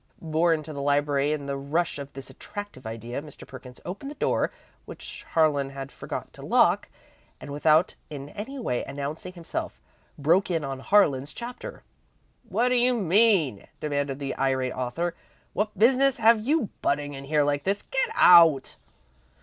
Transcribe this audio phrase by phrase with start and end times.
[0.19, 3.45] Borne to the library in the rush of this attractive idea, Mr.
[3.47, 4.49] Perkins opened the door,
[4.85, 6.89] which Harlan had forgotten to lock,
[7.39, 9.79] and without in any way announcing himself,
[10.17, 11.83] broke in on Harlan's chapter.
[12.49, 15.13] "What do you mean?" demanded the irate author.
[15.53, 17.83] "What business have you butting in here like this?
[17.83, 18.77] Get out!"